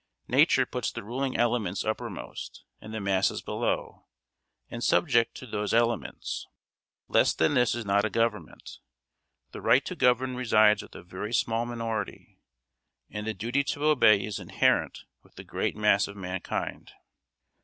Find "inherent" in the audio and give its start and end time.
14.39-15.03